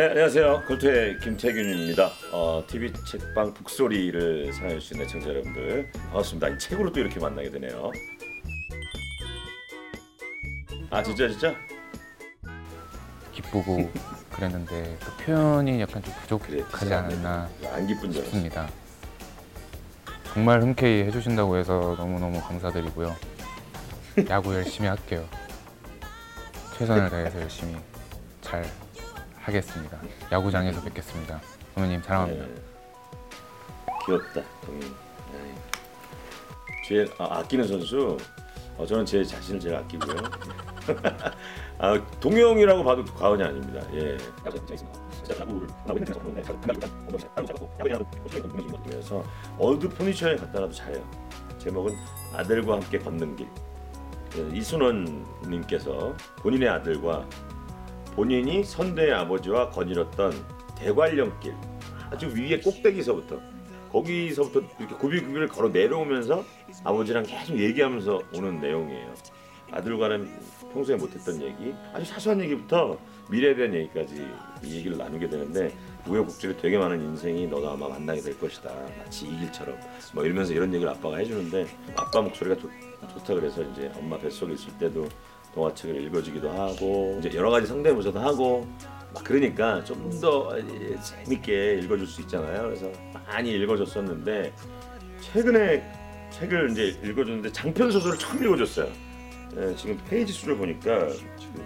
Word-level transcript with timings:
네, 0.00 0.06
안녕하세요. 0.06 0.62
걸투의 0.66 1.18
김태균입니다. 1.18 2.10
어, 2.32 2.64
TV 2.66 2.90
책방 3.06 3.52
북소리를 3.52 4.50
사랑해주신 4.50 5.02
애청자 5.02 5.28
여러분들 5.28 5.90
반갑습니다. 5.92 6.48
이 6.48 6.58
책으로 6.58 6.90
또 6.90 7.00
이렇게 7.00 7.20
만나게 7.20 7.50
되네요. 7.50 7.92
아 10.88 11.02
진짜 11.02 11.28
진짜? 11.28 11.54
기쁘고 13.30 13.90
그랬는데 14.32 14.96
그 15.04 15.22
표현이 15.22 15.78
약간 15.82 16.02
좀 16.02 16.14
부족하지 16.22 16.94
않았나 16.94 17.50
안 17.70 17.86
기쁜 17.86 18.10
줄 18.10 18.22
알았어. 18.22 18.22
싶습니다. 18.22 18.70
정말 20.32 20.62
흔쾌히 20.62 21.02
해주신다고 21.08 21.58
해서 21.58 21.94
너무너무 21.98 22.40
감사드리고요. 22.40 23.14
야구 24.30 24.54
열심히 24.54 24.88
할게요. 24.88 25.28
최선을 26.78 27.10
다해서 27.10 27.38
열심히 27.38 27.76
잘 28.40 28.64
하겠습니다. 29.50 29.98
야구장에서 30.30 30.80
뵙겠습니다. 30.82 31.40
선배님 31.74 32.02
사랑합니다. 32.02 32.46
네. 32.46 32.54
귀엽다, 34.06 34.42
동인. 34.64 34.80
네. 35.32 35.54
제일 36.86 37.10
아, 37.18 37.38
아끼는 37.38 37.66
선수. 37.66 38.16
어, 38.78 38.86
저는 38.86 39.04
제 39.04 39.22
자신을 39.22 39.60
제일 39.60 39.74
아끼고요. 39.76 40.16
아, 41.78 42.06
동영이라고 42.20 42.82
봐도 42.84 43.04
과언이 43.04 43.42
아닙니다. 43.42 43.86
예. 43.92 44.16
그래서 48.84 49.24
어느 49.58 49.88
포지션에 49.88 50.36
갖다 50.36 50.60
놔도 50.60 50.72
잘해요. 50.72 51.10
제목은 51.58 51.94
아들과 52.34 52.74
함께 52.74 52.98
걷는 52.98 53.36
길. 53.36 53.48
예, 54.36 54.56
이순원님께서 54.56 56.16
본인의 56.38 56.68
아들과 56.68 57.26
본인이 58.14 58.64
선대의 58.64 59.12
아버지와 59.12 59.70
거닐었던 59.70 60.32
대관령길 60.76 61.54
아주 62.10 62.26
위에 62.34 62.60
꼭대기서부터 62.60 63.40
거기서부터 63.90 64.62
이렇게 64.78 64.94
구비구비를 64.96 65.48
걸어 65.48 65.68
내려오면서 65.68 66.44
아버지랑 66.84 67.24
계속 67.24 67.58
얘기하면서 67.58 68.20
오는 68.34 68.60
내용이에요. 68.60 69.14
아들과는 69.72 70.28
평소에 70.72 70.96
못했던 70.96 71.40
얘기, 71.42 71.74
아주 71.92 72.04
사소한 72.04 72.40
얘기부터 72.40 72.98
미래에 73.30 73.54
대한 73.54 73.74
얘기까지 73.74 74.26
이 74.64 74.76
얘기를 74.76 74.96
나누게 74.96 75.28
되는데 75.28 75.72
우여곡절이 76.08 76.56
되게 76.56 76.78
많은 76.78 77.00
인생이 77.00 77.46
너도 77.46 77.70
아마 77.70 77.88
만나게 77.88 78.20
될 78.20 78.38
것이다. 78.38 78.70
마치 78.98 79.26
이 79.26 79.38
길처럼 79.38 79.78
뭐 80.12 80.24
이러면서 80.24 80.52
이런 80.52 80.72
얘기를 80.74 80.90
아빠가 80.90 81.18
해주는데 81.18 81.66
아빠 81.96 82.20
목소리가 82.20 82.56
좋, 82.56 82.68
좋다 83.14 83.34
그래서 83.34 83.62
이제 83.62 83.90
엄마 83.96 84.18
뱃속에 84.18 84.54
있을 84.54 84.76
때도 84.78 85.08
동화책을 85.54 86.02
읽어주기도 86.04 86.50
하고 86.50 87.16
이제 87.18 87.30
여러 87.34 87.50
가지 87.50 87.66
성대모사도 87.66 88.18
하고 88.20 88.66
막 89.12 89.24
그러니까 89.24 89.82
좀 89.84 90.10
더 90.20 90.54
재밌게 91.02 91.80
읽어줄 91.82 92.06
수 92.06 92.20
있잖아요. 92.22 92.62
그래서 92.62 92.90
많이 93.12 93.50
읽어줬었는데 93.52 94.52
최근에 95.20 95.82
책을 96.30 96.70
이제 96.70 96.98
읽어줬는데 97.02 97.50
장편 97.52 97.90
소설을 97.90 98.18
처음 98.18 98.42
읽어줬어요. 98.44 98.88
예, 99.56 99.74
지금 99.74 99.98
페이지 100.08 100.32
수를 100.32 100.56
보니까 100.56 101.08
지금 101.36 101.64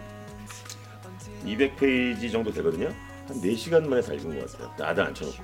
200페이지 1.44 2.30
정도 2.32 2.50
되거든요. 2.52 2.86
한 3.26 3.40
4시간 3.40 3.86
만에 3.86 4.00
다 4.00 4.12
읽은 4.14 4.38
것 4.38 4.52
같아요. 4.52 4.86
아들 4.88 5.02
앉혀놓고. 5.04 5.42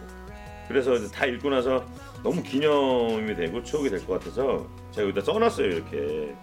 그래서 0.69 0.97
다 1.09 1.27
읽고 1.27 1.51
나서 1.51 1.85
너무 2.23 2.43
기념이 2.43 3.35
되고 3.35 3.63
추억이 3.63 3.91
될 3.91 3.99
것 4.07 4.19
같아서 4.21 4.67
제가 4.93 5.09
여기다 5.09 5.21
써놨어요. 5.25 5.67
이렇게 5.67 6.35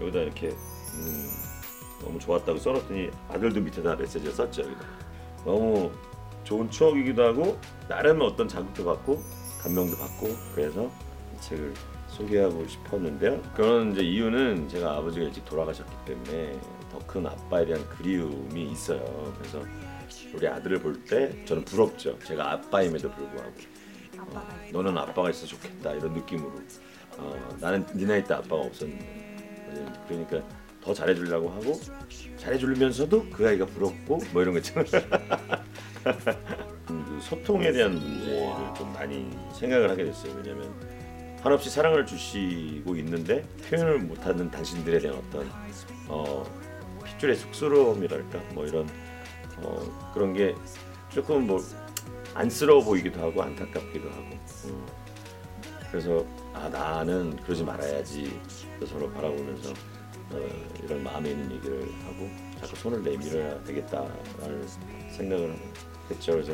여기다 0.00 0.20
이렇게 0.20 0.52
음, 0.96 1.28
너무 2.00 2.18
좋았다고 2.18 2.58
써놨더니 2.58 3.10
아들도 3.28 3.60
밑에다 3.60 3.96
메시지를 3.96 4.32
썼죠. 4.32 4.62
여기다. 4.62 4.84
너무 5.44 5.90
좋은 6.44 6.70
추억이기도 6.70 7.22
하고 7.24 7.58
나름의 7.88 8.26
어떤 8.26 8.46
자극도 8.48 8.84
받고 8.84 9.22
감명도 9.62 9.96
받고 9.96 10.28
그래서 10.54 10.90
이 11.36 11.40
책을 11.40 11.72
소개하고 12.08 12.66
싶었는데요. 12.68 13.40
그런 13.54 13.92
이제 13.92 14.02
이유는 14.02 14.68
제가 14.68 14.96
아버지가 14.98 15.26
일찍 15.26 15.44
돌아가셨기 15.44 15.92
때문에 16.06 16.52
더 16.92 16.98
큰 17.08 17.26
아빠에 17.26 17.66
대한 17.66 17.86
그리움이 17.88 18.70
있어요. 18.70 19.00
그래서 19.38 19.60
우리 20.32 20.46
아들을 20.46 20.78
볼 20.80 21.04
때 21.06 21.44
저는 21.44 21.64
부럽죠. 21.64 22.16
제가 22.20 22.52
아빠임에도 22.52 23.10
불구하고 23.10 23.52
어, 24.18 24.48
너는 24.72 24.96
아빠가 24.96 25.30
있어 25.30 25.44
좋겠다 25.46 25.92
이런 25.92 26.12
느낌으로 26.12 26.52
어, 27.18 27.56
나는 27.60 27.84
네 27.94 28.04
나이 28.06 28.22
때 28.24 28.34
아빠가 28.34 28.56
없었는데 28.62 29.92
그러니까 30.08 30.42
더 30.84 30.92
잘해주려고 30.92 31.48
하고 31.50 31.80
잘해주면서도 32.36 33.30
그 33.30 33.48
아이가 33.48 33.64
부럽고 33.64 34.18
뭐 34.32 34.42
이런 34.42 34.52
거 34.52 34.58
있잖아요. 34.58 34.84
음, 36.90 37.04
그 37.08 37.18
소통에 37.22 37.72
대한 37.72 37.94
문제를 37.94 38.74
좀 38.76 38.92
많이 38.92 39.30
생각을 39.54 39.90
하게 39.90 40.04
됐어요. 40.04 40.34
왜냐하면 40.36 40.70
한없이 41.42 41.70
사랑을 41.70 42.04
주시고 42.04 42.96
있는데 42.96 43.42
표현을 43.68 44.00
못하는 44.00 44.50
당신들에 44.50 44.98
대한 44.98 45.16
어떤 45.18 45.50
어, 46.08 46.44
핏줄의 47.04 47.36
쑥스러움이랄까 47.36 48.38
뭐 48.54 48.66
이런 48.66 48.86
어, 49.58 50.10
그런 50.12 50.34
게 50.34 50.54
조금 51.08 51.46
뭐 51.46 51.60
안쓰러워 52.34 52.82
보이기도 52.84 53.20
하고 53.20 53.42
안타깝기도 53.42 54.10
하고 54.10 54.38
음. 54.66 54.86
그래서 55.90 56.26
아 56.52 56.68
나는 56.68 57.36
그러지 57.36 57.62
말아야지 57.62 58.40
서로 58.86 59.10
바라보면서 59.12 59.72
어, 60.30 60.48
이런 60.82 61.02
마음에 61.02 61.30
있는 61.30 61.50
얘기를 61.52 61.82
하고 62.06 62.30
자꾸 62.60 62.76
손을 62.76 63.02
내밀어야 63.02 63.62
되겠다라는 63.64 64.68
생각을 65.16 65.56
했죠. 66.10 66.32
그래서 66.32 66.52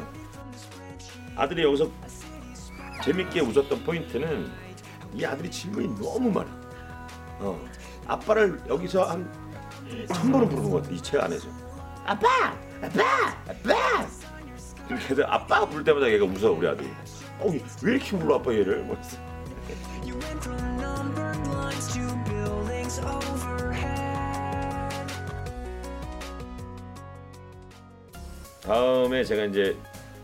아들이 1.36 1.62
여기서 1.64 1.90
재밌게 3.04 3.40
웃었던 3.40 3.82
포인트는 3.84 4.50
이 5.14 5.24
아들이 5.24 5.50
질문이 5.50 5.88
너무 6.00 6.30
많아. 6.30 6.60
어, 7.40 7.60
아빠를 8.06 8.60
여기서 8.68 9.04
한 9.04 9.50
천 10.06 10.30
번은 10.30 10.48
부르는 10.48 10.70
것 10.70 10.82
같아 10.82 10.94
이 10.94 11.00
책 11.02 11.20
안에서. 11.20 11.48
아빠, 12.06 12.28
아빠, 12.80 13.28
아빠. 13.48 14.06
이렇게 14.88 15.04
해서 15.08 15.22
아빠 15.26 15.66
부를 15.68 15.82
때마다 15.82 16.08
얘가 16.08 16.24
웃어 16.24 16.52
우리 16.52 16.68
아들이. 16.68 16.88
어, 17.40 17.46
왜 17.82 17.92
이렇게 17.94 18.16
불러 18.16 18.36
아빠 18.36 18.52
얘를? 18.52 18.84
뭐. 18.84 18.96
You 20.04 20.14
went 20.18 20.44
from 20.44 20.60
numbered 20.80 21.48
lines 21.48 21.92
to 21.94 22.02
buildings 22.24 23.00
overhead. 23.00 23.59
다음에 28.62 29.24
제가 29.24 29.44
이제 29.46 29.76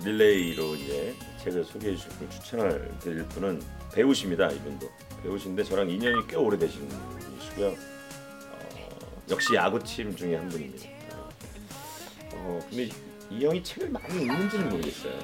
릴레이로 0.04 0.74
이제 0.76 1.14
책을 1.42 1.64
소개해 1.64 1.96
주실 1.96 2.10
분 2.12 2.30
추천을 2.30 2.92
드릴 3.00 3.24
분은 3.28 3.62
배우십니다. 3.92 4.50
이분도 4.50 4.90
배우신데 5.22 5.64
저랑 5.64 5.88
인연이 5.88 6.26
꽤 6.28 6.36
오래되신 6.36 6.88
분이시고요. 6.88 7.68
어, 7.68 8.98
역시 9.30 9.54
야구팀 9.54 10.14
중에 10.14 10.36
한 10.36 10.48
분입니다. 10.48 10.88
어, 12.34 12.60
근데 12.68 12.90
이 13.30 13.44
형이 13.44 13.62
책을 13.64 13.88
많이 13.90 14.22
읽는지는 14.22 14.68
모르겠어요. 14.68 15.18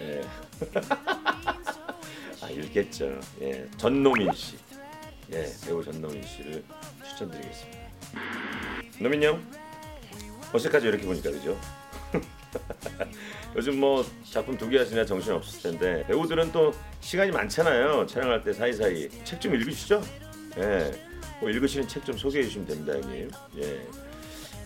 예. 0.00 0.22
아 2.40 2.50
읽겠죠. 2.50 3.18
예, 3.40 3.68
전노민 3.76 4.32
씨, 4.32 4.56
예, 5.32 5.46
배우 5.64 5.82
전노민 5.82 6.22
씨를 6.24 6.62
추천드리겠습니다. 7.04 7.78
노민 9.00 9.22
형, 9.22 9.42
어색하죠 10.52 10.88
이렇게 10.88 11.04
보니까 11.04 11.30
그죠? 11.30 11.58
요즘 13.56 13.78
뭐 13.80 14.04
작품 14.30 14.56
두 14.56 14.68
개 14.68 14.78
하시냐 14.78 15.04
정신 15.04 15.32
없을 15.32 15.62
텐데 15.70 16.04
배우들은 16.06 16.52
또 16.52 16.72
시간이 17.00 17.30
많잖아요. 17.30 18.06
촬영할 18.06 18.42
때 18.44 18.52
사이사이 18.52 19.08
책 19.24 19.40
좀 19.40 19.54
읽으시죠. 19.54 20.02
예, 20.58 20.92
뭐 21.40 21.50
읽으시는 21.50 21.86
책 21.88 22.04
좀 22.04 22.16
소개해 22.16 22.44
주시면 22.44 22.66
됩니다, 22.66 22.92
형님. 22.94 23.30
예, 23.58 23.86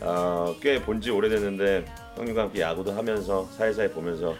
어, 0.01 0.55
꽤 0.61 0.81
본지 0.83 1.11
오래됐는데 1.11 1.85
형님과 2.17 2.43
함께 2.43 2.61
야구도 2.61 2.93
하면서 2.93 3.45
사이사이 3.56 3.89
보면서 3.91 4.37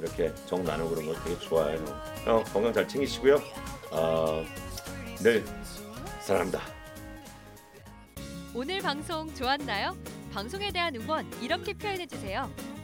이렇게 0.00 0.32
정 0.46 0.64
나누고 0.64 0.90
그런 0.94 1.06
거 1.06 1.14
되게 1.22 1.38
좋아요. 1.40 1.76
형 2.24 2.42
건강 2.52 2.72
잘 2.72 2.86
챙기시고요. 2.88 3.40
어, 3.90 4.44
늘 5.18 5.44
사랑합니다. 6.20 6.60
오늘 8.54 8.80
방송 8.80 9.32
좋았나요? 9.34 9.96
방송에 10.32 10.70
대한 10.70 10.94
응원 10.96 11.26
이렇게 11.40 11.72
표현해 11.74 12.06
주세요. 12.06 12.50